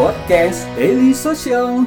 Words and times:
Podcast 0.00 0.64
Daily 0.80 1.12
Social. 1.12 1.84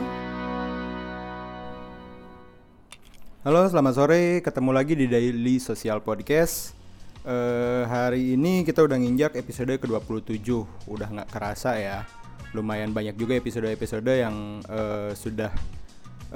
Halo, 3.42 3.66
selamat 3.66 3.93
sore. 3.97 4.38
Ketemu 4.45 4.70
lagi 4.70 4.93
di 4.93 5.09
Daily 5.09 5.58
Social 5.58 5.97
Podcast. 5.97 6.77
Eh, 7.25 7.81
hari 7.90 8.38
ini 8.38 8.61
kita 8.61 8.86
udah 8.86 9.02
nginjak 9.02 9.34
episode 9.34 9.73
ke-27. 9.81 10.45
Udah 10.93 11.09
nggak 11.09 11.29
kerasa 11.34 11.73
ya. 11.81 12.05
Lumayan 12.54 12.93
banyak 12.93 13.18
juga 13.18 13.34
episode-episode 13.34 14.14
yang 14.14 14.61
eh, 14.61 15.18
sudah 15.18 15.50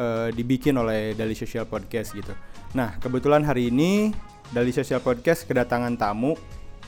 eh, 0.02 0.34
dibikin 0.34 0.82
oleh 0.82 1.14
Daily 1.14 1.38
Social 1.38 1.70
Podcast 1.70 2.18
gitu. 2.18 2.34
Nah, 2.73 2.98
kebetulan 2.98 3.46
hari 3.46 3.70
ini 3.70 4.18
Daily 4.50 4.73
Social 4.73 4.98
Podcast 4.98 5.46
kedatangan 5.46 5.94
tamu. 5.94 6.34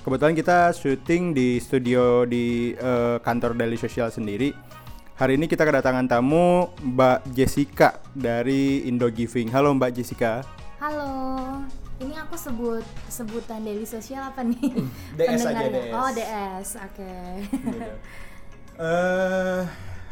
Kebetulan 0.01 0.33
kita 0.33 0.73
syuting 0.73 1.37
di 1.37 1.61
studio 1.61 2.25
di 2.25 2.73
eh, 2.73 3.21
kantor 3.21 3.53
Daily 3.53 3.77
Social 3.77 4.09
sendiri. 4.09 4.68
Hari 5.19 5.35
ini 5.35 5.51
kita 5.51 5.67
kedatangan 5.67 6.07
tamu 6.07 6.71
Mbak 6.79 7.35
Jessica 7.35 7.99
dari 8.15 8.87
Indo 8.87 9.11
Giving. 9.11 9.51
Halo 9.51 9.75
Mbak 9.75 9.99
Jessica. 9.99 10.47
Halo, 10.79 11.11
ini 11.99 12.15
aku 12.15 12.39
sebut 12.39 12.87
sebutan 13.11 13.67
daily 13.67 13.83
sosial 13.83 14.31
apa 14.31 14.47
nih? 14.47 14.79
DS 15.19 15.43
aja, 15.43 15.59
Pendengarnya. 15.59 15.75
DS. 15.75 15.91
Oh 15.91 16.09
DS, 16.15 16.67
oke. 16.87 17.11
Eh, 18.79 19.61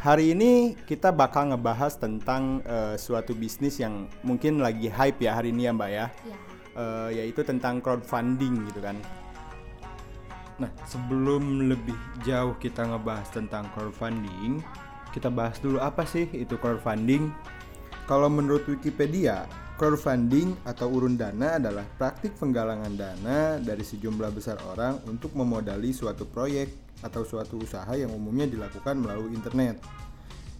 hari 0.03 0.35
ini 0.35 0.75
kita 0.83 1.15
bakal 1.15 1.55
ngebahas 1.55 1.95
tentang 1.95 2.59
eh, 2.67 2.99
suatu 2.99 3.31
bisnis 3.31 3.79
yang 3.79 4.11
mungkin 4.27 4.59
lagi 4.59 4.91
hype 4.91 5.23
ya 5.23 5.39
hari 5.39 5.55
ini 5.55 5.63
ya 5.63 5.71
Mbak 5.71 5.87
ya. 5.87 6.11
ya. 6.11 6.37
Eh, 6.75 7.09
yaitu 7.23 7.47
tentang 7.47 7.79
crowdfunding 7.79 8.67
gitu 8.67 8.83
kan. 8.83 8.99
Nah, 10.59 10.67
sebelum 10.83 11.71
lebih 11.71 11.95
jauh 12.27 12.59
kita 12.59 12.83
ngebahas 12.91 13.31
tentang 13.31 13.71
crowdfunding, 13.71 14.59
kita 15.17 15.33
bahas 15.33 15.57
dulu 15.57 15.81
apa 15.81 16.05
sih 16.05 16.29
itu 16.29 16.61
crowdfunding. 16.61 17.33
Kalau 18.05 18.29
menurut 18.29 18.69
Wikipedia, 18.69 19.49
crowdfunding 19.81 20.53
atau 20.61 20.93
urun 20.93 21.17
dana 21.17 21.57
adalah 21.57 21.81
praktik 21.97 22.37
penggalangan 22.37 22.93
dana 22.93 23.57
dari 23.57 23.81
sejumlah 23.81 24.29
besar 24.29 24.61
orang 24.69 25.01
untuk 25.09 25.33
memodali 25.33 25.89
suatu 25.89 26.29
proyek 26.29 26.69
atau 27.01 27.25
suatu 27.25 27.57
usaha 27.57 27.89
yang 27.97 28.13
umumnya 28.13 28.45
dilakukan 28.45 29.01
melalui 29.01 29.33
internet. 29.33 29.81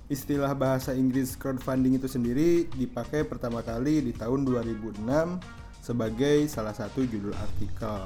Istilah 0.10 0.58
bahasa 0.58 0.98
Inggris 0.98 1.38
crowdfunding 1.38 2.02
itu 2.02 2.10
sendiri 2.10 2.66
dipakai 2.74 3.30
pertama 3.30 3.62
kali 3.62 4.02
di 4.02 4.12
tahun 4.18 4.42
2006 4.42 5.06
sebagai 5.86 6.50
salah 6.50 6.74
satu 6.74 7.06
judul 7.06 7.36
artikel. 7.38 8.02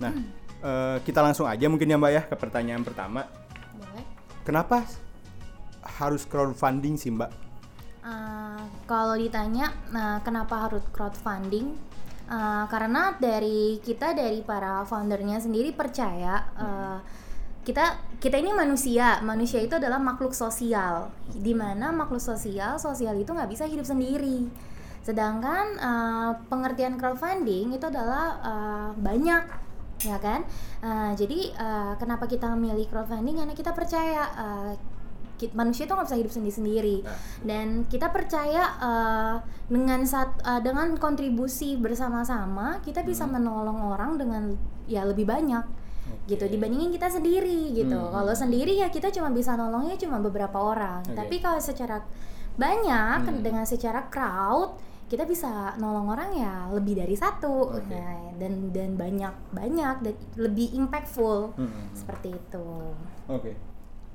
Nah, 0.00 0.12
eh, 0.64 0.96
kita 1.04 1.20
langsung 1.20 1.44
aja 1.44 1.68
mungkin 1.68 1.92
ya 1.92 2.00
Mbak 2.00 2.12
ya 2.14 2.22
ke 2.24 2.34
pertanyaan 2.40 2.82
pertama. 2.86 3.39
Kenapa 4.44 4.84
harus 6.00 6.24
crowdfunding 6.24 6.96
sih 6.96 7.12
Mbak? 7.12 7.30
Uh, 8.00 8.64
kalau 8.88 9.16
ditanya, 9.16 9.72
nah, 9.92 10.24
kenapa 10.24 10.68
harus 10.68 10.84
crowdfunding? 10.92 11.76
Uh, 12.30 12.64
karena 12.70 13.18
dari 13.18 13.82
kita 13.82 14.14
dari 14.14 14.40
para 14.46 14.86
foundernya 14.86 15.42
sendiri 15.42 15.74
percaya 15.74 16.46
uh, 16.54 17.02
kita 17.66 17.98
kita 18.22 18.38
ini 18.38 18.54
manusia, 18.54 19.20
manusia 19.20 19.60
itu 19.60 19.76
adalah 19.76 20.00
makhluk 20.00 20.32
sosial. 20.32 21.12
Di 21.28 21.52
mana 21.52 21.92
makhluk 21.92 22.22
sosial, 22.22 22.80
sosial 22.80 23.20
itu 23.20 23.30
nggak 23.34 23.50
bisa 23.50 23.68
hidup 23.68 23.84
sendiri. 23.84 24.48
Sedangkan 25.04 25.76
uh, 25.80 26.32
pengertian 26.48 26.96
crowdfunding 26.96 27.76
itu 27.76 27.84
adalah 27.88 28.40
uh, 28.40 28.90
banyak 28.96 29.69
ya 30.00 30.16
kan? 30.16 30.44
Uh, 30.80 31.12
jadi 31.12 31.52
uh, 31.54 31.92
kenapa 31.96 32.24
kita 32.24 32.48
memilih 32.52 32.88
crowdfunding? 32.88 33.36
Karena 33.36 33.52
kita 33.52 33.72
percaya 33.72 34.22
uh, 34.32 34.72
ki- 35.36 35.52
manusia 35.52 35.84
itu 35.84 35.92
nggak 35.92 36.08
bisa 36.08 36.18
hidup 36.20 36.32
sendiri 36.32 36.52
sendiri 36.52 36.96
dan 37.44 37.84
kita 37.84 38.08
percaya 38.08 38.76
uh, 38.76 39.34
dengan 39.68 40.04
sat, 40.04 40.36
uh, 40.44 40.60
dengan 40.60 40.96
kontribusi 40.96 41.76
bersama-sama 41.76 42.80
kita 42.80 43.00
bisa 43.00 43.24
menolong 43.24 43.80
orang 43.92 44.20
dengan 44.20 44.56
ya 44.88 45.04
lebih 45.04 45.24
banyak. 45.24 45.64
Gitu 46.26 46.42
dibandingin 46.42 46.90
kita 46.90 47.06
sendiri 47.06 47.70
gitu. 47.72 47.94
Hmm. 47.94 48.10
kalau 48.10 48.34
sendiri 48.34 48.74
ya 48.76 48.90
kita 48.90 49.08
cuma 49.10 49.30
bisa 49.30 49.54
nolongnya 49.54 49.94
cuma 49.96 50.18
beberapa 50.18 50.58
orang. 50.58 51.04
Oke. 51.06 51.14
tapi 51.14 51.36
kalau 51.38 51.60
secara 51.62 52.02
banyak 52.58 53.24
Hmm. 53.24 53.40
dengan 53.40 53.64
secara 53.64 54.10
crowd 54.10 54.74
kita 55.10 55.26
bisa 55.26 55.74
nolong 55.82 56.06
orang 56.14 56.30
ya 56.38 56.54
lebih 56.70 57.02
dari 57.02 57.18
satu 57.18 57.74
Oke. 57.74 57.90
Nah, 57.90 58.30
dan 58.38 58.70
dan 58.70 58.94
banyak 58.94 59.34
banyak 59.50 59.96
dan 60.06 60.14
lebih 60.38 60.70
impactful 60.72 61.52
Hmm. 61.58 61.90
seperti 61.92 62.30
itu 62.38 62.68
Oke. 63.26 63.58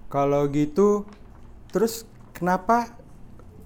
Kalau 0.07 0.47
gitu, 0.47 1.03
terus 1.72 2.07
kenapa 2.31 2.95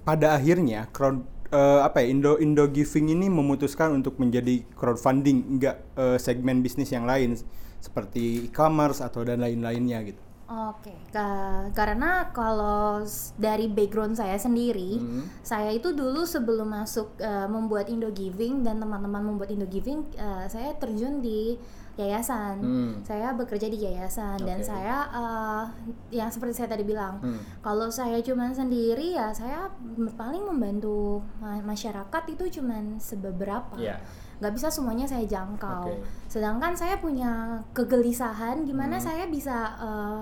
pada 0.02 0.34
akhirnya 0.34 0.90
crowd 0.90 1.22
eh, 1.54 1.80
apa 1.84 2.02
ya 2.02 2.10
Indo 2.10 2.38
Indo 2.42 2.66
Giving 2.66 3.14
ini 3.14 3.30
memutuskan 3.30 3.94
untuk 3.94 4.18
menjadi 4.18 4.66
crowdfunding, 4.74 5.58
enggak 5.58 5.76
eh, 5.94 6.18
segmen 6.18 6.62
bisnis 6.64 6.90
yang 6.90 7.06
lain 7.06 7.38
seperti 7.78 8.50
e-commerce 8.50 9.00
atau 9.00 9.22
dan 9.22 9.38
lain-lainnya 9.40 10.02
gitu. 10.04 10.29
Oke, 10.50 10.90
ka- 11.08 11.70
karena 11.70 12.26
kalau 12.28 12.98
dari 13.36 13.70
background 13.70 14.18
saya 14.18 14.34
sendiri, 14.34 14.98
Hmm. 14.98 15.22
saya 15.40 15.70
itu 15.70 15.94
dulu 15.94 16.26
sebelum 16.26 16.66
masuk 16.66 17.14
eh, 17.16 17.46
membuat 17.46 17.86
Indo 17.86 18.10
Giving 18.10 18.60
dan 18.60 18.76
teman-teman 18.76 19.22
membuat 19.24 19.46
Indo 19.48 19.64
Giving, 19.64 20.10
eh, 20.12 20.44
saya 20.46 20.74
terjun 20.74 21.22
di 21.22 21.54
yayasan. 21.94 22.58
Hmm. 22.58 22.92
Saya 23.00 23.30
bekerja 23.30 23.68
di 23.68 23.78
yayasan 23.78 24.40
dan 24.40 24.58
Oke. 24.58 24.66
saya, 24.66 24.96
eh, 25.06 25.64
yang 26.12 26.26
seperti 26.26 26.56
saya 26.56 26.68
tadi 26.68 26.82
bilang, 26.82 27.20
Hmm. 27.20 27.38
kalau 27.60 27.86
saya 27.86 28.18
cuma 28.18 28.50
sendiri 28.50 29.14
ya 29.14 29.30
saya 29.30 29.70
paling 30.10 30.42
membantu 30.44 31.22
ma- 31.38 31.62
masyarakat 31.62 32.22
itu 32.28 32.58
cuman 32.58 32.98
sebeberapa 32.98 33.78
Iya. 33.78 34.02
Nggak 34.40 34.52
bisa 34.56 34.72
semuanya 34.72 35.04
saya 35.04 35.24
jangkau. 35.28 35.84
Oke. 35.86 36.00
Sedangkan 36.26 36.72
saya 36.72 36.96
punya 36.96 37.60
kegelisahan 37.76 38.64
gimana 38.64 38.96
Hmm. 38.96 39.04
saya 39.04 39.24
bisa 39.28 39.56
eh, 39.76 40.20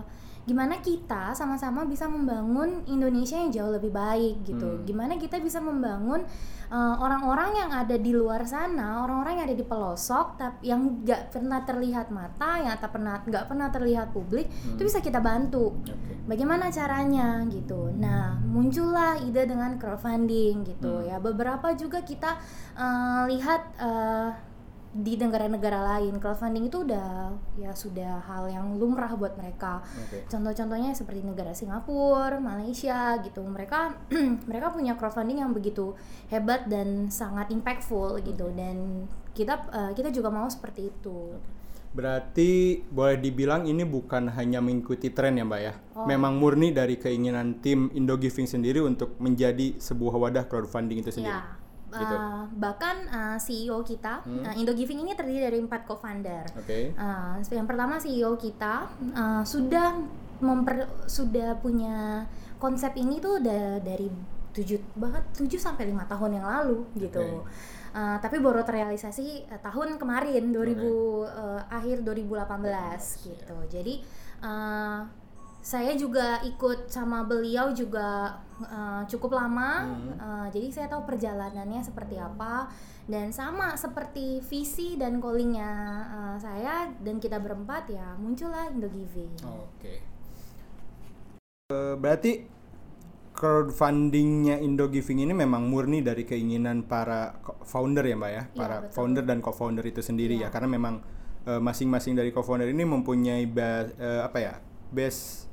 gimana 0.49 0.81
kita 0.81 1.37
sama-sama 1.37 1.85
bisa 1.85 2.09
membangun 2.09 2.81
Indonesia 2.89 3.37
yang 3.37 3.53
jauh 3.53 3.69
lebih 3.69 3.93
baik 3.93 4.49
gitu. 4.49 4.65
Hmm. 4.65 4.83
Gimana 4.89 5.21
kita 5.21 5.37
bisa 5.45 5.61
membangun 5.61 6.25
eh, 6.73 6.95
orang-orang 6.97 7.51
yang 7.53 7.71
ada 7.77 7.97
di 8.01 8.17
luar 8.17 8.49
sana, 8.49 9.05
orang-orang 9.05 9.33
yang 9.37 9.47
ada 9.53 9.57
di 9.57 9.67
pelosok 9.69 10.27
tapi 10.41 10.73
yang 10.73 11.05
nggak 11.05 11.37
pernah 11.37 11.61
terlihat 11.69 12.09
mata, 12.09 12.57
yang 12.65 12.73
tak 12.81 12.97
pernah 12.97 13.21
nggak 13.21 13.45
pernah 13.45 13.69
terlihat 13.69 14.09
publik, 14.17 14.49
itu 14.49 14.81
bisa 14.81 15.05
kita 15.05 15.21
bantu. 15.21 15.77
Oke. 15.85 15.93
Bagaimana 16.25 16.73
caranya 16.73 17.45
gitu. 17.49 17.93
Nah, 17.93 18.41
muncullah 18.41 19.21
ide 19.21 19.45
dengan 19.45 19.77
crowdfunding 19.77 20.65
gitu 20.65 21.05
Hmm. 21.05 21.09
ya. 21.09 21.17
Beberapa 21.21 21.77
juga 21.77 22.01
kita 22.01 22.41
eh, 22.77 23.23
lihat 23.37 23.63
eh, 23.77 24.48
di 24.89 25.21
negara-negara 25.21 25.85
lain 25.85 26.17
crowdfunding 26.17 26.73
itu 26.73 26.81
udah 26.81 27.37
ya 27.61 27.77
sudah 27.77 28.25
hal 28.25 28.49
yang 28.49 28.81
lumrah 28.81 29.13
buat 29.21 29.37
mereka. 29.37 29.85
Oke. 29.85 30.25
Contoh-contohnya 30.33 30.97
seperti 30.97 31.21
negara 31.21 31.53
Singapura, 31.53 32.41
Malaysia 32.41 33.21
gitu. 33.21 33.45
Mereka 33.45 34.09
mereka 34.49 34.73
punya 34.73 34.97
crowdfunding 34.97 35.45
yang 35.45 35.53
begitu 35.53 35.93
hebat 36.33 36.65
dan 36.73 37.13
sangat 37.13 37.53
impactful 37.53 38.17
gitu 38.25 38.49
dan 38.57 39.05
kita 39.37 39.69
eh, 39.71 39.93
kita 39.93 40.09
juga 40.09 40.33
mau 40.33 40.49
seperti 40.49 40.89
itu. 40.89 41.37
Berarti 41.89 42.85
boleh 42.89 43.17
dibilang 43.17 43.65
ini 43.65 43.83
bukan 43.83 44.29
hanya 44.37 44.61
mengikuti 44.61 45.09
tren 45.11 45.41
ya 45.41 45.45
Mbak 45.45 45.61
ya. 45.61 45.75
Oh. 45.97 46.07
Memang 46.07 46.37
murni 46.37 46.71
dari 46.71 47.01
keinginan 47.01 47.59
tim 47.65 47.89
Indo 47.97 48.15
Giving 48.15 48.47
sendiri 48.47 48.85
untuk 48.85 49.17
menjadi 49.19 49.77
sebuah 49.81 50.15
wadah 50.17 50.45
crowdfunding 50.47 51.01
itu 51.03 51.11
sendiri. 51.11 51.35
Ya, 51.35 51.58
Gitu. 51.89 52.15
uh, 52.15 52.45
bahkan 52.53 52.97
uh, 53.09 53.37
CEO 53.41 53.81
kita, 53.81 54.21
Hmm. 54.23 54.45
uh, 54.45 54.55
Indo 54.55 54.77
Giving 54.77 55.09
ini 55.09 55.17
terdiri 55.17 55.49
dari 55.49 55.59
empat 55.59 55.89
co-founder. 55.89 56.45
Oke. 56.61 56.93
Uh, 56.93 57.41
yang 57.49 57.65
pertama 57.65 57.97
CEO 57.97 58.37
kita 58.37 58.93
uh, 59.17 59.41
sudah 59.41 59.97
memper 60.39 60.87
sudah 61.09 61.57
punya 61.59 62.29
konsep 62.61 62.93
ini 62.95 63.19
tuh 63.19 63.41
udah 63.41 63.81
dari 63.81 64.07
tujuh 64.53 64.81
bahkan 64.99 65.23
7 65.33 65.49
sampai 65.55 65.87
lima 65.87 66.03
tahun 66.05 66.43
yang 66.43 66.47
lalu 66.47 66.83
gitu. 66.99 67.43
Oke. 67.43 67.49
Uh, 67.89 68.17
tapi 68.21 68.37
baru 68.39 68.61
terrealisasi 68.63 69.49
uh, 69.49 69.61
tahun 69.65 69.97
kemarin 69.97 70.53
2000 70.53 70.53
Oke. 70.53 70.85
uh, 71.25 71.63
akhir 71.73 72.05
2018 72.05 73.27
gitu. 73.33 73.57
Jadi 73.71 73.95
uh, 74.45 75.09
saya 75.59 75.93
juga 75.95 76.41
ikut 76.43 76.89
sama 76.89 77.27
beliau 77.27 77.75
juga 77.75 78.39
uh, 78.63 79.03
cukup 79.05 79.37
lama, 79.37 79.85
Hmm. 79.85 80.13
uh, 80.17 80.47
jadi 80.49 80.67
saya 80.71 80.87
tahu 80.89 81.05
perjalanannya 81.05 81.83
seperti 81.83 82.17
apa 82.17 82.71
dan 83.05 83.33
sama 83.33 83.73
seperti 83.75 84.39
visi 84.45 84.95
dan 84.97 85.19
callingnya 85.19 85.73
uh, 86.09 86.37
saya 86.37 86.93
dan 87.01 87.19
kita 87.19 87.41
berempat 87.41 87.89
ya 87.89 88.17
muncullah 88.17 88.71
Indo 88.71 88.89
Giving. 88.89 89.33
Oke. 89.45 89.95
Eh, 91.69 91.95
berarti 91.97 92.49
crowdfundingnya 93.33 94.59
Indo 94.59 94.89
Giving 94.89 95.23
ini 95.23 95.33
memang 95.33 95.69
murni 95.69 96.03
dari 96.03 96.25
keinginan 96.25 96.83
para 96.85 97.39
founder 97.63 98.03
ya 98.03 98.17
mbak 98.17 98.31
ya, 98.31 98.43
Iya, 98.45 98.57
para 98.57 98.77
betul. 98.83 98.95
founder 98.95 99.25
dan 99.25 99.39
co-founder 99.41 99.85
itu 99.85 100.01
sendiri 100.01 100.35
ya, 100.35 100.49
Iya. 100.49 100.49
karena 100.49 100.69
memang 100.71 100.95
eh, 101.45 101.57
masing-masing 101.57 102.13
dari 102.13 102.29
co-founder 102.29 102.69
ini 102.69 102.85
mempunyai 102.85 103.49
ba- 103.49 103.89
eh, 103.89 104.21
apa 104.21 104.39
ya 104.39 104.55
base 104.93 105.48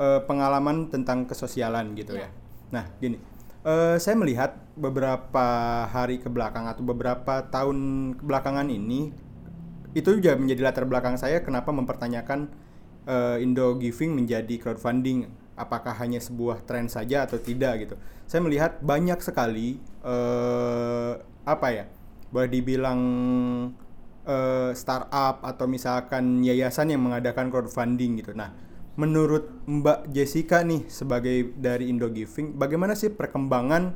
eh, 0.00 0.20
pengalaman 0.24 0.88
tentang 0.88 1.28
kesosialan 1.28 1.92
gitu 1.92 2.16
Iya. 2.16 2.26
ya. 2.26 2.28
Nah, 2.72 2.84
gini, 2.96 3.20
eh, 3.62 3.96
saya 4.00 4.16
melihat 4.16 4.56
beberapa 4.74 5.46
hari 5.86 6.16
ke 6.16 6.32
belakang 6.32 6.64
atau 6.64 6.80
beberapa 6.80 7.44
tahun 7.46 7.78
kebelakangan 8.16 8.64
ini 8.66 9.12
itu 9.92 10.08
juga 10.16 10.38
menjadi 10.38 10.70
latar 10.70 10.86
belakang 10.88 11.18
saya 11.18 11.44
kenapa 11.44 11.68
mempertanyakan 11.68 12.48
eh, 13.04 13.44
Indo 13.44 13.76
Giving 13.76 14.16
menjadi 14.16 14.54
crowdfunding 14.56 15.28
apakah 15.58 15.92
hanya 16.00 16.16
sebuah 16.16 16.64
tren 16.64 16.88
saja 16.88 17.28
atau 17.28 17.36
tidak 17.36 17.84
gitu. 17.84 17.94
Saya 18.24 18.40
melihat 18.40 18.80
banyak 18.80 19.20
sekali 19.20 19.76
eh, 20.00 21.12
apa 21.44 21.68
ya 21.68 21.84
boleh 22.30 22.48
dibilang 22.48 23.00
startup 24.70 25.42
atau 25.42 25.66
misalkan 25.66 26.46
yayasan 26.46 26.94
yang 26.94 27.02
mengadakan 27.02 27.50
crowdfunding 27.50 28.22
gitu. 28.22 28.30
Nah, 28.30 28.54
menurut 28.98 29.50
Mbak 29.66 30.10
Jessica 30.10 30.66
nih 30.66 30.86
sebagai 30.90 31.54
dari 31.54 31.90
Indo 31.90 32.10
Giving, 32.10 32.58
bagaimana 32.58 32.98
sih 32.98 33.12
perkembangan 33.12 33.94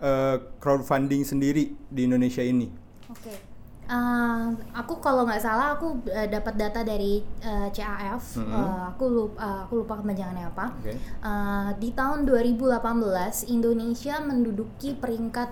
eh, 0.00 0.36
crowdfunding 0.60 1.24
sendiri 1.24 1.72
di 1.88 2.00
Indonesia 2.04 2.44
ini? 2.44 2.68
Oke. 3.08 3.56
Eh, 3.86 4.46
aku 4.74 4.98
kalau 4.98 5.22
nggak 5.22 5.38
salah 5.38 5.78
aku 5.78 6.02
eh, 6.10 6.26
dapat 6.26 6.58
data 6.58 6.82
dari 6.82 7.22
eh, 7.38 7.68
CAF. 7.70 8.42
Mhm. 8.42 8.50
Eh, 8.50 8.82
aku 8.90 9.04
lupa 9.06 9.62
aku 9.66 9.86
lupa 9.86 9.94
kepanjangannya 10.02 10.46
apa. 10.50 10.66
Oke. 10.82 10.94
Eh, 10.98 11.68
di 11.78 11.94
tahun 11.94 12.26
2018 12.26 13.46
Indonesia 13.46 14.18
menduduki 14.18 14.98
peringkat 14.98 15.50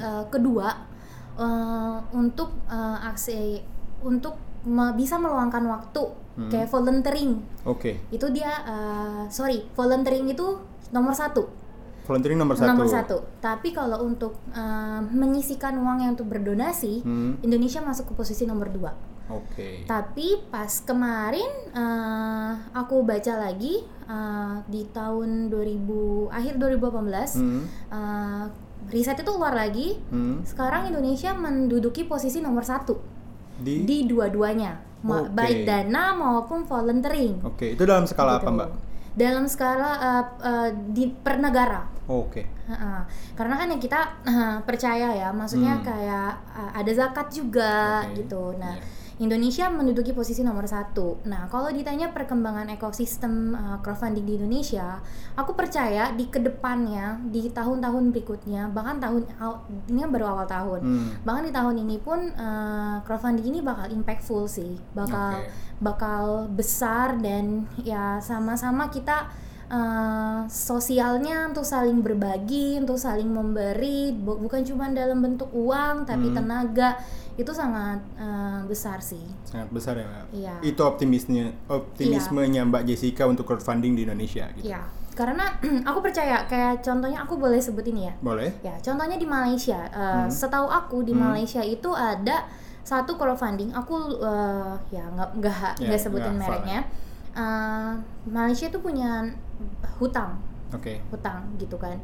eh, 0.00 0.24
kedua 0.32 0.68
eh, 1.36 1.96
untuk 2.16 2.56
eh, 2.72 3.08
aksi 3.12 3.60
untuk 4.00 4.53
bisa 4.92 5.16
meluangkan 5.16 5.64
waktu 5.64 6.02
Hmm. 6.34 6.50
kayak 6.50 6.66
volunteering. 6.66 7.38
Oke. 7.62 7.94
Itu 8.10 8.26
dia 8.28 8.50
eh, 8.64 9.22
sorry 9.28 9.70
volunteering 9.70 10.26
itu 10.26 10.42
nomor 10.90 11.14
satu 11.14 11.46
Volunteering 12.04 12.36
nomor 12.36 12.52
satu. 12.52 12.68
nomor 12.68 12.84
satu. 12.84 13.16
Tapi 13.38 13.70
kalau 13.70 14.02
untuk 14.02 14.34
eh, 14.50 15.00
menyisikan 15.06 15.72
uang 15.74 15.98
yang 16.00 16.12
untuk 16.12 16.26
berdonasi, 16.26 17.00
Hmm. 17.00 17.38
Indonesia 17.40 17.78
masuk 17.80 18.10
ke 18.10 18.14
posisi 18.14 18.44
nomor 18.44 18.68
dua. 18.68 18.90
Oke. 19.24 19.86
Tapi 19.86 20.50
pas 20.50 20.68
kemarin 20.80 21.46
eh, 21.70 22.50
aku 22.74 23.00
baca 23.00 23.40
lagi 23.40 23.80
eh, 24.04 24.56
di 24.66 24.84
tahun 24.86 25.48
2000 25.48 26.28
akhir 26.28 26.58
2018 26.58 27.38
Hmm. 27.38 27.62
eh, 27.88 28.44
riset 28.90 29.16
itu 29.16 29.30
keluar 29.30 29.54
lagi. 29.54 29.96
Hmm. 30.10 30.42
Sekarang 30.42 30.84
Indonesia 30.86 31.30
menduduki 31.32 32.04
posisi 32.04 32.42
nomor 32.42 32.66
satu 32.66 33.13
Di. 33.54 33.84
di 33.84 34.04
dua-duanya, 34.04 34.74
Oke. 35.00 35.30
baik 35.30 35.58
dana 35.62 36.12
maupun 36.12 36.64
volunteering. 36.64 37.38
Oke. 37.42 37.72
Itu 37.72 37.84
dalam 37.84 38.04
skala 38.04 38.36
apa 38.36 38.44
Gitu. 38.44 38.56
Mbak? 38.56 38.70
Dalam 39.14 39.44
skala 39.46 39.90
eh, 39.94 40.24
eh, 40.42 40.68
di 40.90 41.04
per 41.06 41.38
negara. 41.38 41.86
Oke. 42.04 42.42
Heeh. 42.64 43.00
Karena 43.32 43.54
kan 43.54 43.68
yang 43.68 43.78
kita 43.78 44.00
eh, 44.22 44.56
percaya 44.62 45.08
ya, 45.12 45.28
maksudnya 45.30 45.78
Hmm. 45.78 45.84
kayak 45.84 46.30
eh, 46.52 46.70
ada 46.74 46.92
zakat 46.92 47.30
juga 47.30 48.02
Oke, 48.04 48.18
gitu. 48.18 48.56
Nah, 48.56 48.74
iya. 48.74 48.82
Indonesia 49.22 49.70
menduduki 49.70 50.10
posisi 50.10 50.42
nomor 50.42 50.66
satu. 50.66 51.22
Nah, 51.30 51.46
kalau 51.46 51.70
ditanya 51.70 52.10
perkembangan 52.10 52.66
ekosistem 52.74 53.54
eh, 53.54 53.78
crowdfunding 53.78 54.26
di 54.26 54.34
Indonesia, 54.42 54.98
aku 55.38 55.54
percaya 55.54 56.10
di 56.10 56.26
ke 56.26 56.42
depannya, 56.42 57.22
di 57.30 57.46
tahun-tahun 57.46 58.10
berikutnya, 58.10 58.74
bahkan 58.74 58.98
tahun 58.98 59.22
ini 59.86 59.98
kan 60.02 60.10
baru 60.10 60.26
awal 60.34 60.46
tahun, 60.50 60.80
Hmm. 60.82 61.08
bahkan 61.22 61.46
di 61.46 61.52
tahun 61.54 61.76
ini 61.86 61.96
pun 62.02 62.20
eh, 62.34 62.96
crowdfunding 63.06 63.46
ini 63.54 63.58
bakal 63.62 63.86
impactful 63.86 64.50
sih, 64.50 64.74
bakal 64.98 65.38
Oke. 65.38 65.50
bakal 65.78 66.24
besar 66.50 67.14
dan 67.22 67.70
ya 67.86 68.18
sama-sama 68.18 68.90
kita 68.90 69.30
eh, 69.66 70.40
sosialnya 70.46 71.46
untuk 71.46 71.62
saling 71.62 71.98
berbagi, 71.98 72.76
untuk 72.76 72.96
saling 72.96 73.26
memberi, 73.26 74.10
bu- 74.10 74.38
bukan 74.38 74.62
cuma 74.62 74.88
dalam 74.88 75.18
bentuk 75.18 75.48
uang 75.50 76.04
tapi 76.04 76.28
Hmm. 76.28 76.36
tenaga 76.36 76.96
itu 77.34 77.50
sangat 77.50 77.98
eh, 78.14 78.60
besar 78.64 78.98
sih. 78.98 79.24
Sangat 79.42 79.68
besar 79.68 79.94
ya 79.94 80.04
Mbak. 80.04 80.24
Iya. 80.32 80.54
Itu 80.64 80.80
optimisnya 80.82 81.50
optimismenya 81.66 82.62
Mbak 82.64 82.84
Jessica 82.84 83.24
untuk 83.24 83.44
crowdfunding 83.44 83.92
di 83.92 84.02
Indonesia 84.02 84.46
gitu. 84.52 84.68
Ya, 84.68 84.84
karena 85.12 85.46
aku 85.84 85.98
percaya 86.00 86.44
kayak 86.44 86.80
contohnya 86.80 87.20
aku 87.20 87.34
boleh 87.34 87.58
sebut 87.58 87.82
ini 87.84 88.06
ya. 88.06 88.14
Boleh? 88.20 88.54
Ya, 88.60 88.78
contohnya 88.80 89.14
di 89.14 89.26
Malaysia. 89.26 89.80
Eh, 89.86 90.00
Hmm. 90.16 90.30
Setahu 90.30 90.66
aku 90.66 91.02
di 91.02 91.10
Hmm. 91.10 91.32
Malaysia 91.32 91.60
itu 91.60 91.90
ada 91.90 92.46
satu 92.84 93.16
crowdfunding. 93.16 93.72
Aku 93.72 93.94
eh, 94.14 94.72
ya 94.90 95.04
nggak 95.08 95.30
nggak 95.34 95.72
nggak 95.80 95.98
sebutin 95.98 96.36
nggak 96.36 96.46
hafal 96.46 96.62
Eh, 97.34 97.92
Malaysia 98.24 98.66
itu 98.66 98.78
punya 98.78 99.26
hutang, 99.98 100.38
Oke. 100.70 101.02
hutang 101.10 101.50
gitu 101.56 101.74
kan. 101.74 101.98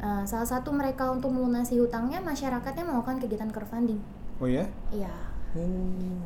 Eh, 0.00 0.22
salah 0.24 0.48
satu 0.48 0.72
mereka 0.72 1.12
untuk 1.12 1.28
melunasi 1.28 1.76
hutangnya 1.76 2.18
masyarakatnya 2.18 2.82
melakukan 2.82 3.20
kegiatan 3.20 3.48
crowdfunding. 3.48 4.00
Oh 4.40 4.48
ya? 4.48 4.64
Iya. 4.88 5.12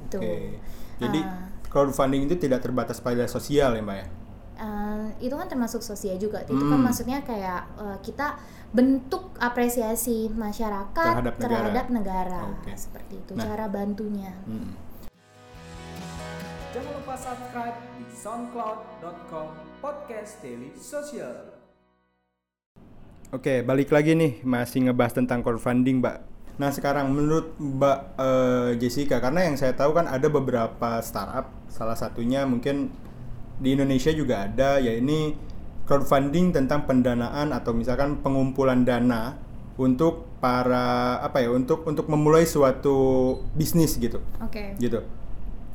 Tuh. 0.08 0.20
Oke. 0.22 0.62
Jadi 0.96 1.18
Ah. 1.18 1.50
crowdfunding 1.66 2.24
itu 2.24 2.38
tidak 2.38 2.62
terbatas 2.62 3.02
pada 3.02 3.26
sosial 3.26 3.74
ya 3.74 3.82
Mbak 3.82 3.96
ya? 3.96 4.06
Eh, 4.54 5.04
itu 5.20 5.34
kan 5.34 5.50
termasuk 5.50 5.82
sosial 5.82 6.14
juga. 6.14 6.38
Itu 6.40 6.54
kan 6.54 6.78
Hmm. 6.78 6.86
maksudnya 6.86 7.18
kayak 7.20 7.66
eh, 7.74 7.98
kita 8.00 8.38
bentuk 8.70 9.34
apresiasi 9.36 10.30
masyarakat 10.30 10.94
Terhadap 10.94 11.34
negara. 11.34 11.50
terhadap 11.58 11.86
negara. 11.90 12.40
Oke. 12.54 12.70
Seperti 12.74 13.18
itu 13.18 13.32
Nah. 13.34 13.42
cara 13.42 13.66
bantunya. 13.66 14.30
Hmm. 14.46 14.70
Jangan 16.74 16.90
lupa 16.90 17.14
subscribe 17.14 17.78
di 17.94 18.04
soundcloud.com 18.10 19.46
podcast 19.78 20.42
daily 20.42 20.74
social. 20.74 21.54
Oke, 23.30 23.62
balik 23.62 23.94
lagi 23.94 24.18
nih 24.18 24.42
masih 24.42 24.90
ngebahas 24.90 25.14
tentang 25.14 25.46
crowdfunding, 25.46 26.02
Mbak. 26.02 26.16
Nah, 26.58 26.74
sekarang 26.74 27.14
menurut 27.14 27.54
Mbak 27.62 27.98
eh, 28.18 28.70
Jessica 28.82 29.22
karena 29.22 29.46
yang 29.46 29.54
saya 29.54 29.78
tahu 29.78 29.94
kan 29.94 30.10
ada 30.10 30.26
beberapa 30.26 30.98
startup, 30.98 31.46
salah 31.70 31.94
satunya 31.94 32.42
mungkin 32.42 32.90
di 33.62 33.78
Indonesia 33.78 34.10
juga 34.10 34.50
ada 34.50 34.82
ya 34.82 34.98
ini 34.98 35.30
crowdfunding 35.86 36.58
tentang 36.58 36.90
pendanaan 36.90 37.54
atau 37.54 37.70
misalkan 37.70 38.18
pengumpulan 38.18 38.82
dana 38.82 39.38
untuk 39.78 40.26
para 40.42 41.22
apa 41.22 41.38
ya, 41.38 41.54
untuk 41.54 41.86
untuk 41.86 42.10
memulai 42.10 42.42
suatu 42.42 43.38
bisnis 43.54 43.94
gitu. 43.94 44.18
Oke. 44.42 44.74
Gitu. 44.82 45.22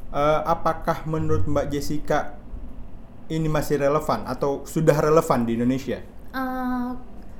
Eh, 0.10 0.42
apakah 0.44 1.06
menurut 1.06 1.46
Mbak 1.46 1.70
Jessica 1.70 2.34
ini 3.30 3.46
masih 3.46 3.78
relevan 3.78 4.26
atau 4.26 4.66
sudah 4.66 4.98
relevan 4.98 5.46
di 5.46 5.54
Indonesia? 5.54 6.02
Eh, 6.34 6.90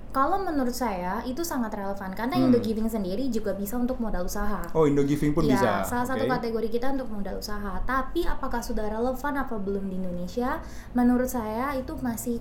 kalau 0.10 0.38
menurut 0.38 0.74
saya 0.74 1.22
itu 1.24 1.42
sangat 1.42 1.74
relevan 1.74 2.14
karena 2.14 2.38
Hmm. 2.38 2.50
Indo 2.50 2.62
Giving 2.62 2.86
sendiri 2.86 3.26
juga 3.30 3.54
bisa 3.54 3.74
untuk 3.74 3.98
modal 3.98 4.26
usaha. 4.26 4.62
Oh, 4.74 4.86
Indo 4.86 5.02
Giving 5.02 5.34
pun 5.34 5.46
Ya, 5.46 5.58
bisa. 5.58 5.72
salah 5.82 6.06
satu 6.06 6.26
Oke. 6.26 6.34
kategori 6.38 6.70
kita 6.70 6.94
untuk 6.94 7.10
modal 7.10 7.38
usaha. 7.38 7.82
Tapi 7.86 8.26
apakah 8.26 8.62
sudah 8.62 8.86
relevan 8.86 9.34
apa 9.36 9.56
belum 9.58 9.90
di 9.90 9.98
Indonesia? 9.98 10.62
Menurut 10.94 11.30
saya 11.30 11.74
itu 11.74 11.98
masih 12.00 12.38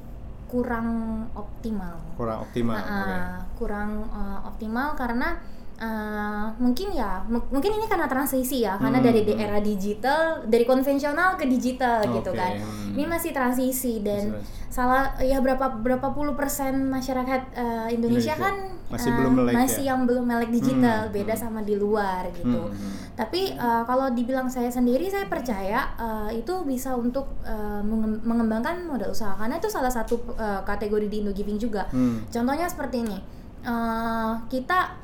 kurang 0.48 0.88
optimal. 1.32 2.00
kurang 2.16 2.40
optimal. 2.42 2.72
Nah, 2.74 2.88
uh, 2.88 3.36
kurang 3.54 3.90
uh, 4.08 4.40
optimal 4.44 4.92
karena 4.92 5.36
uh, 5.78 6.46
mungkin 6.56 6.90
ya 6.90 7.22
mu- 7.24 7.46
mungkin 7.48 7.72
ini 7.72 7.86
karena 7.86 8.04
transisi 8.04 8.60
ya 8.60 8.76
karena 8.76 8.98
Hmm, 8.98 9.06
dari 9.06 9.20
di 9.22 9.32
hmm. 9.32 9.40
era 9.40 9.58
digital 9.58 10.20
dari 10.44 10.62
konvensional 10.62 11.34
ke 11.34 11.46
digital 11.46 12.02
gitu 12.04 12.30
Oke, 12.30 12.36
kan 12.36 12.54
hmm. 12.54 12.92
ini 12.92 13.04
masih 13.04 13.30
transisi 13.30 14.00
dan 14.00 14.34
Masih- 14.34 14.56
salah 14.68 15.16
ya 15.18 15.38
berapa 15.38 15.80
berapa 15.80 16.12
puluh 16.12 16.34
persen 16.34 16.86
masyarakat 16.86 17.40
uh, 17.52 17.88
Indonesia, 17.88 18.32
Indonesia. 18.32 18.34
kan 18.36 18.54
Masih 18.88 19.10
uh, 19.10 19.16
belum 19.16 19.32
melek 19.34 19.54
masih 19.54 19.82
ya? 19.82 19.88
yang 19.88 20.00
belum 20.04 20.24
melek 20.24 20.50
digital 20.50 21.00
Hmm, 21.02 21.14
beda 21.14 21.32
hmm. 21.32 21.40
sama 21.40 21.60
di 21.62 21.74
luar 21.74 22.22
gitu 22.30 22.60
Hmm, 22.60 22.70
hmm. 22.70 22.92
tapi 23.14 23.40
uh, 23.54 23.82
kalau 23.82 24.10
dibilang 24.10 24.46
saya 24.46 24.68
sendiri 24.68 25.06
saya 25.06 25.24
percaya 25.26 25.88
uh, 25.96 26.28
itu 26.28 26.52
bisa 26.64 26.92
untuk 26.92 27.26
uh, 27.42 27.80
menge- 27.80 28.20
mengembangkan 28.22 28.84
modal 28.84 29.08
usaha 29.08 29.32
karena 29.34 29.56
itu 29.56 29.66
salah 29.66 29.88
satu 29.88 30.14
uh, 30.34 30.60
kategori 30.62 31.06
di 31.06 31.16
Indo 31.18 31.32
Giving 31.32 31.56
juga 31.56 31.88
Hmm. 31.88 32.20
Contohnya 32.28 32.66
seperti 32.66 33.00
ini, 33.00 33.18
Eh, 33.58 34.32
kita 34.48 34.94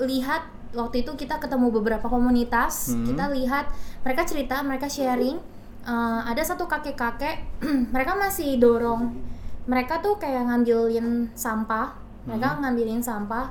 lihat 0.00 0.48
waktu 0.72 1.04
itu 1.04 1.12
kita 1.12 1.36
ketemu 1.36 1.68
beberapa 1.68 2.08
komunitas, 2.08 2.96
Hmm. 2.96 3.04
kita 3.04 3.28
lihat 3.28 3.68
mereka 4.00 4.24
cerita, 4.24 4.56
mereka 4.64 4.88
sharing. 4.88 5.36
Eh, 5.82 6.20
ada 6.24 6.40
satu 6.40 6.64
kakek-kakek, 6.64 7.60
mereka 7.94 8.14
masih 8.14 8.56
dorong, 8.56 9.12
mereka 9.66 9.98
tuh 10.00 10.16
kayak 10.16 10.46
ngambilin 10.48 11.28
sampah, 11.34 11.92
mereka 12.24 12.62
ngambilin 12.62 13.02
sampah. 13.02 13.50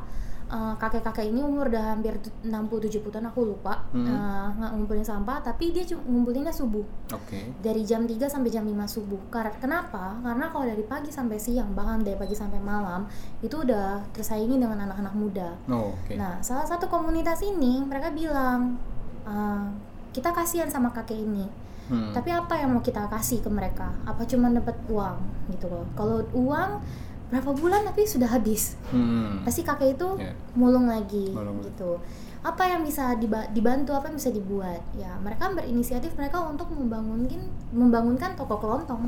Eh, 0.51 0.75
kakek-kakek 0.75 1.31
ini 1.31 1.39
umur 1.39 1.71
udah 1.71 1.95
hampir 1.95 2.11
60-70 2.43 3.07
tahun 3.07 3.31
aku 3.31 3.55
lupa 3.55 3.87
Hmm. 3.95 4.03
nggak 4.51 4.71
ngumpulin 4.75 4.99
sampah, 5.01 5.39
tapi 5.39 5.71
dia 5.71 5.87
cuma 5.87 6.03
ngumpulinnya 6.03 6.51
subuh 6.51 6.83
Oke. 7.07 7.55
dari 7.63 7.87
jam 7.87 8.03
3 8.03 8.27
sampai 8.27 8.51
jam 8.51 8.67
5 8.67 8.83
subuh. 8.83 9.15
Kar- 9.31 9.55
Kenapa? 9.57 10.19
Karena 10.19 10.51
kalau 10.51 10.67
dari 10.67 10.83
pagi 10.83 11.07
sampai 11.07 11.39
siang, 11.39 11.71
bahkan 11.71 12.03
dari 12.03 12.19
pagi 12.19 12.35
sampai 12.35 12.59
malam, 12.59 13.07
itu 13.39 13.63
udah 13.63 14.03
tersaingi 14.11 14.59
dengan 14.59 14.75
anak-anak 14.81 15.15
muda. 15.15 15.55
Oh, 15.71 15.95
oke. 15.95 16.19
Nah, 16.19 16.43
salah 16.43 16.67
satu 16.67 16.91
komunitas 16.91 17.39
ini 17.41 17.79
mereka 17.81 18.11
bilang, 18.11 18.75
"Eh, 19.23 19.63
kita 20.11 20.35
kasihan 20.35 20.67
sama 20.67 20.91
kakek 20.91 21.15
ini. 21.15 21.47
Hmm. 21.87 22.11
Tapi 22.11 22.27
apa 22.27 22.55
yang 22.55 22.71
mau 22.71 22.83
kita 22.83 23.07
kasih 23.07 23.39
ke 23.39 23.47
mereka? 23.47 23.87
Apa 24.03 24.23
cuma 24.23 24.47
dapat 24.47 24.75
uang 24.87 25.15
gitu 25.47 25.67
loh. 25.67 25.87
Kalau 25.93 26.19
uang 26.33 26.83
berapa 27.31 27.49
bulan 27.49 27.81
tapi 27.83 28.03
sudah 28.03 28.27
habis. 28.27 28.75
Hmm. 28.91 29.41
Pasti 29.41 29.63
kakek 29.63 29.95
itu 29.95 30.07
Ya. 30.19 30.35
mulung 30.53 30.85
lagi 30.85 31.31
Mulung. 31.31 31.63
gitu. 31.63 31.95
Apa 32.41 32.67
yang 32.67 32.81
bisa 32.81 33.15
diba- 33.15 33.47
dibantu, 33.49 33.93
apa 33.93 34.09
yang 34.09 34.17
bisa 34.17 34.29
dibuat? 34.29 34.81
Ya, 34.93 35.15
mereka 35.17 35.47
berinisiatif 35.49 36.11
mereka 36.13 36.41
untuk 36.41 36.67
membangunkan 36.69 37.39
membangunkan 37.71 38.35
toko 38.35 38.57
kelontong. 38.57 39.07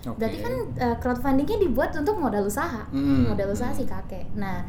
Oke. 0.00 0.16
Berarti 0.16 0.38
kan 0.38 0.54
eh, 0.78 0.96
crowdfundingnya 0.96 1.58
dibuat 1.60 1.90
untuk 1.92 2.16
modal 2.16 2.46
usaha, 2.46 2.86
Hmm. 2.88 3.28
modal 3.28 3.50
usaha 3.50 3.68
si 3.70 3.82
kakek. 3.82 4.30
Nah, 4.32 4.64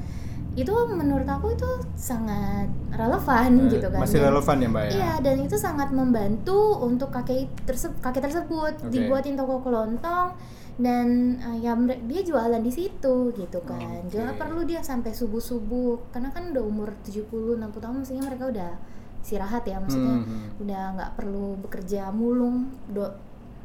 itu 0.59 0.73
menurut 0.89 1.23
aku 1.25 1.51
itu 1.51 1.65
sangat 1.93 2.67
relevan 2.91 3.51
Eh, 3.61 3.71
gitu 3.71 3.87
kan. 3.87 3.99
Masih 4.01 4.19
Dan- 4.19 4.27
relevan 4.29 4.55
ya 4.57 4.67
mbak 4.67 4.83
ya? 4.83 4.91
Iya, 4.91 5.13
dan 5.21 5.35
itu 5.39 5.55
sangat 5.55 5.89
membantu 5.89 6.59
untuk 6.79 7.09
kakek 7.09 7.47
terse 7.63 7.87
kakek 7.97 8.23
tersebut 8.23 8.73
Oke. 8.77 8.89
dibuatin 8.89 9.33
toko 9.33 9.59
kelontong 9.59 10.35
dan 10.75 11.07
eh, 11.39 11.57
ya 11.61 11.75
dia 12.01 12.21
jualan 12.21 12.59
di 12.59 12.69
situ 12.69 13.15
gitu 13.31 13.59
kan. 13.61 14.03
Oke. 14.03 14.11
Jangan 14.11 14.35
perlu 14.35 14.61
dia 14.63 14.79
sampai 14.81 15.11
subuh-subuh 15.11 16.09
karena 16.09 16.29
kan 16.29 16.49
udah 16.49 16.61
umur 16.61 16.91
70 17.01 17.29
60 17.55 17.79
tahun 17.79 17.95
mestinya 17.97 18.23
mereka 18.25 18.45
udah 18.47 18.71
istirahat 19.19 19.63
ya 19.63 19.77
maksudnya 19.77 20.15
Hmm. 20.17 20.47
udah 20.57 20.83
nggak 20.93 21.11
perlu 21.13 21.59
bekerja 21.59 22.07
mulung 22.09 22.67
do 22.87 23.03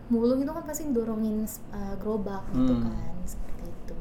mulung 0.05 0.37
itu 0.37 0.51
kan 0.51 0.63
pasti 0.63 0.85
dorongin 0.87 1.43
eh, 1.71 1.95
gerobak 1.97 2.43
gitu 2.51 2.71
Hmm. 2.73 2.85
kan 2.85 3.15
seperti 3.25 3.63
itu. 3.65 3.95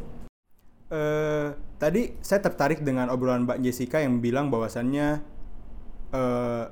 Eh, 0.90 1.48
tadi 1.84 2.16
saya 2.24 2.40
tertarik 2.40 2.80
dengan 2.80 3.12
obrolan 3.12 3.44
Mbak 3.44 3.60
Jessica 3.60 4.00
yang 4.00 4.24
bilang 4.24 4.48
bahwasannya 4.48 5.20
eh, 6.16 6.66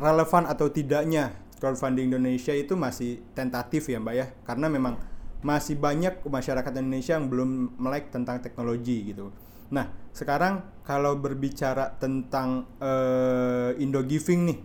relevan 0.00 0.48
atau 0.48 0.72
tidaknya 0.72 1.36
crowdfunding 1.60 2.08
Indonesia 2.08 2.56
itu 2.56 2.72
masih 2.72 3.20
tentatif 3.36 3.92
ya 3.92 4.00
Mbak 4.00 4.14
ya, 4.16 4.26
karena 4.48 4.72
memang 4.72 4.96
masih 5.44 5.76
banyak 5.76 6.24
masyarakat 6.24 6.72
Indonesia 6.80 7.20
yang 7.20 7.28
belum 7.28 7.76
melek 7.76 8.08
tentang 8.08 8.40
teknologi 8.40 9.12
gitu. 9.12 9.28
Nah, 9.68 9.92
sekarang 10.16 10.64
kalau 10.88 11.20
berbicara 11.20 11.92
tentang 12.00 12.64
eh, 12.80 13.76
Indo 13.76 14.00
Giving 14.08 14.40
nih, 14.48 14.58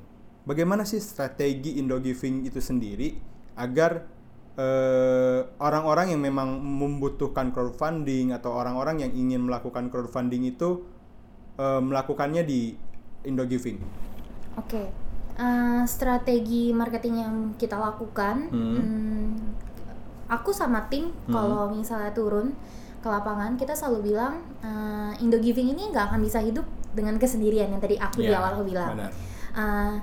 bagaimana 0.47 0.87
sih 0.87 1.03
strategi 1.03 1.83
Indo 1.83 1.99
Giving 1.99 2.47
itu 2.47 2.63
sendiri 2.63 3.19
agar 3.59 4.07
eh, 4.55 5.39
orang-orang 5.57 6.11
yang 6.11 6.21
memang 6.21 6.59
membutuhkan 6.59 7.49
crowdfunding 7.49 8.31
atau 8.31 8.51
orang-orang 8.51 8.99
yang 8.99 9.11
ingin 9.11 9.41
melakukan 9.43 9.87
crowdfunding 9.87 10.43
itu 10.45 10.83
eh, 11.55 11.79
melakukannya 11.79 12.43
di 12.43 12.73
Indo 13.23 13.45
Giving. 13.45 13.77
Oke, 14.57 14.89
eh, 15.37 15.81
strategi 15.85 16.71
marketing 16.71 17.15
yang 17.17 17.35
kita 17.55 17.75
lakukan, 17.75 18.49
Hmm. 18.49 18.75
hmm, 18.75 19.27
aku 20.27 20.51
sama 20.51 20.87
tim 20.87 21.11
kalau 21.27 21.67
misalnya 21.69 22.11
turun 22.11 22.55
ke 23.01 23.09
lapangan 23.09 23.57
kita 23.57 23.73
selalu 23.73 24.13
bilang 24.13 24.39
eh, 24.61 25.23
Indo 25.23 25.37
Giving 25.37 25.73
ini 25.73 25.91
nggak 25.91 26.11
akan 26.11 26.19
bisa 26.21 26.39
hidup 26.39 26.63
dengan 26.91 27.15
kesendirian 27.15 27.71
yang 27.71 27.79
tadi 27.79 27.95
aku 27.95 28.19
di 28.19 28.29
Ya, 28.29 28.39
awal 28.39 28.59
aku 28.59 28.63
bilang. 28.67 28.99
benar. 28.99 29.11
Eh, 29.51 29.95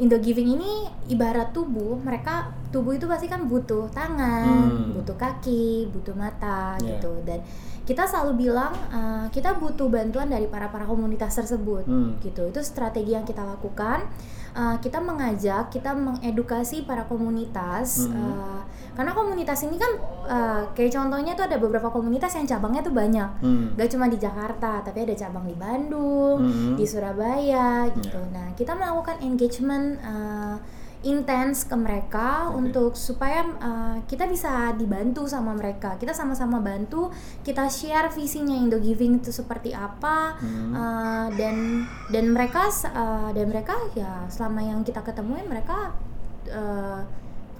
Indo 0.00 0.16
Giving 0.16 0.56
ini 0.56 0.72
ibarat 1.06 1.52
tubuh, 1.52 2.00
mereka 2.00 2.48
tubuh 2.72 2.96
itu 2.96 3.04
pasti 3.04 3.28
kan 3.28 3.44
butuh 3.44 3.84
tangan, 3.92 4.64
Hmm. 4.64 4.96
butuh 4.96 5.12
kaki, 5.14 5.92
butuh 5.92 6.16
mata 6.16 6.72
Ya. 6.80 6.96
gitu 6.96 7.12
dan 7.22 7.44
kita 7.84 8.08
selalu 8.08 8.48
bilang 8.48 8.72
eh, 8.88 9.26
kita 9.28 9.60
butuh 9.60 9.92
bantuan 9.92 10.30
dari 10.30 10.48
para 10.48 10.72
para 10.72 10.88
komunitas 10.88 11.36
tersebut 11.36 11.84
Hmm. 11.84 12.16
gitu 12.18 12.48
itu 12.48 12.60
strategi 12.62 13.12
yang 13.12 13.26
kita 13.26 13.44
lakukan 13.44 14.08
Uh, 14.50 14.74
kita 14.78 14.98
mengajak 14.98 15.70
kita 15.70 15.94
mengedukasi 15.94 16.82
para 16.82 17.06
komunitas 17.06 18.10
Hmm. 18.10 18.18
uh, 18.34 18.60
karena 18.92 19.14
komunitas 19.14 19.62
ini 19.62 19.78
kan 19.78 19.92
uh, 20.26 20.62
kayak 20.72 20.90
contohnya 20.90 21.32
tuh 21.32 21.46
ada 21.46 21.54
beberapa 21.54 21.86
komunitas 21.86 22.34
yang 22.34 22.44
cabangnya 22.44 22.82
tuh 22.82 22.90
banyak 22.90 23.30
Hmm. 23.38 23.78
gak 23.78 23.86
cuma 23.88 24.10
di 24.10 24.18
Jakarta 24.18 24.82
tapi 24.82 25.06
ada 25.06 25.14
cabang 25.14 25.46
di 25.46 25.54
Bandung 25.54 26.42
Hmm. 26.42 26.74
di 26.74 26.82
Surabaya 26.82 27.86
gitu 27.92 28.18
Ya. 28.18 28.26
nah 28.28 28.48
kita 28.52 28.74
melakukan 28.74 29.22
engagement 29.22 29.94
uh, 30.02 30.58
intens 31.00 31.64
ke 31.64 31.72
mereka 31.72 32.52
Oke. 32.52 32.60
untuk 32.60 32.92
supaya 32.92 33.40
uh, 33.56 33.96
kita 34.04 34.28
bisa 34.28 34.76
dibantu 34.76 35.24
sama 35.24 35.56
mereka. 35.56 35.96
Kita 35.96 36.12
sama-sama 36.12 36.60
bantu 36.60 37.08
kita 37.40 37.72
share 37.72 38.12
visinya 38.12 38.52
Indo 38.52 38.76
Giving 38.76 39.24
itu 39.24 39.32
seperti 39.32 39.72
apa 39.72 40.32
Hmm. 40.40 40.72
Uh, 40.72 41.28
dan 41.36 41.84
dan 42.12 42.32
mereka 42.32 42.68
uh, 42.68 43.30
dan 43.32 43.46
mereka 43.50 43.76
ya 43.96 44.24
selama 44.30 44.62
yang 44.62 44.80
kita 44.84 45.00
ketemuin 45.00 45.48
mereka 45.48 45.92
uh, 46.48 47.02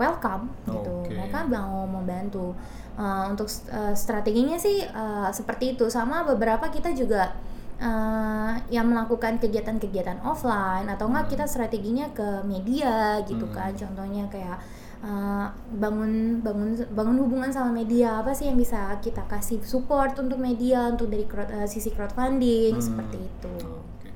welcome 0.01 0.49
gitu. 0.69 1.09
Mereka 1.09 1.49
mau 1.49 1.85
membantu. 1.85 2.57
Uh, 3.01 3.33
untuk 3.33 3.49
uh, 3.73 3.97
strateginya 3.97 4.61
sih 4.61 4.85
uh, 4.85 5.33
seperti 5.33 5.73
itu. 5.73 5.89
Sama 5.89 6.21
beberapa 6.21 6.69
kita 6.69 6.93
juga 6.93 7.33
uh, 7.81 8.55
yang 8.69 8.87
melakukan 8.87 9.37
kegiatan-kegiatan 9.37 10.21
offline 10.21 10.87
atau 10.87 11.09
enggak 11.09 11.27
Hmm. 11.27 11.33
kita 11.35 11.45
strateginya 11.45 12.07
ke 12.13 12.45
media 12.45 13.19
gitu 13.25 13.45
Hmm. 13.45 13.55
kan 13.57 13.73
contohnya 13.73 14.25
kayak 14.29 14.61
uh, 15.01 15.49
bangun 15.75 16.39
bangun 16.39 16.77
bangun 16.93 17.17
hubungan 17.19 17.49
sama 17.49 17.73
media 17.75 18.21
apa 18.21 18.31
sih 18.31 18.47
yang 18.47 18.57
bisa 18.57 19.01
kita 19.01 19.25
kasih 19.27 19.59
support 19.61 20.13
untuk 20.15 20.37
media 20.37 20.89
untuk 20.89 21.09
dari 21.09 21.25
crowd- 21.25 21.51
uh, 21.51 21.65
sisi 21.65 21.89
crowdfunding 21.89 22.77
Hmm. 22.77 22.85
seperti 22.85 23.19
itu 23.19 23.55
Oke. 23.65 24.09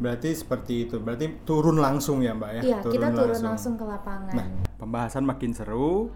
Berarti 0.00 0.32
seperti 0.32 0.88
itu. 0.88 0.96
Berarti 0.96 1.44
turun 1.44 1.76
langsung 1.76 2.24
ya, 2.24 2.32
Mbak 2.32 2.50
ya? 2.56 2.62
iya 2.62 2.78
kita 2.80 3.12
turun 3.12 3.36
langsung 3.44 3.76
ke 3.76 3.84
lapangan 3.84 4.32
Nah, 4.32 4.46
pembahasan 4.76 5.28
makin 5.28 5.52
seru. 5.52 6.08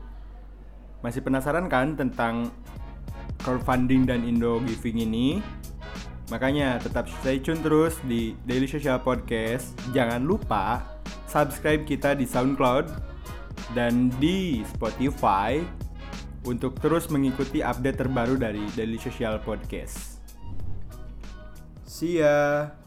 Masih 1.00 1.21
penasaran 1.21 1.69
kan 1.69 1.93
tentang 1.93 2.49
crowdfunding 3.45 4.09
dan 4.09 4.25
Indo 4.25 4.57
Giving 4.64 5.05
ini? 5.05 5.45
Makanya 6.33 6.81
tetap 6.81 7.04
stay 7.21 7.37
tune 7.37 7.61
terus 7.61 8.00
di 8.09 8.33
Daily 8.49 8.64
Social 8.64 8.97
Podcast. 9.00 9.76
Jangan 9.93 10.25
lupa 10.25 10.81
subscribe 11.28 11.85
kita 11.85 12.16
di 12.16 12.25
SoundCloud 12.25 12.87
dan 13.76 14.09
di 14.16 14.64
Spotify 14.64 15.61
untuk 16.45 16.76
terus 16.81 17.09
mengikuti 17.09 17.64
update 17.64 18.00
terbaru 18.00 18.37
dari 18.37 18.64
Daily 18.73 19.00
Social 19.00 19.40
Podcast. 19.40 20.21
See 21.85 22.21
ya. 22.21 22.84